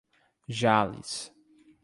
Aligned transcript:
Jales 0.59 1.13